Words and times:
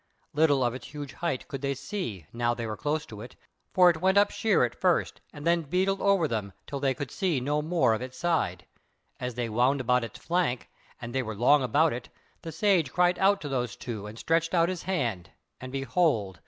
Little 0.33 0.63
of 0.63 0.73
its 0.73 0.87
huge 0.87 1.13
height 1.13 1.47
could 1.47 1.61
they 1.61 1.75
see, 1.75 2.25
now 2.33 2.55
they 2.55 2.65
were 2.65 2.75
close 2.75 3.05
to 3.05 3.21
it, 3.21 3.35
for 3.71 3.87
it 3.87 4.01
went 4.01 4.17
up 4.17 4.31
sheer 4.31 4.63
at 4.63 4.73
first 4.73 5.21
and 5.31 5.45
then 5.45 5.61
beetled 5.61 6.01
over 6.01 6.27
them 6.27 6.53
till 6.65 6.79
they 6.79 6.95
could 6.95 7.11
see 7.11 7.39
no 7.39 7.61
more 7.61 7.93
of 7.93 8.01
its 8.01 8.17
side; 8.17 8.65
as 9.19 9.35
they 9.35 9.47
wound 9.47 9.79
about 9.79 10.03
its 10.03 10.17
flank, 10.17 10.69
and 10.99 11.13
they 11.13 11.21
were 11.21 11.35
long 11.35 11.61
about 11.61 11.93
it, 11.93 12.09
the 12.41 12.51
Sage 12.51 12.91
cried 12.91 13.19
out 13.19 13.41
to 13.41 13.47
those 13.47 13.75
two 13.75 14.07
and 14.07 14.17
stretched 14.17 14.55
out 14.55 14.69
his 14.69 14.81
hand, 14.81 15.29
and 15.59 15.71
behold! 15.71 16.39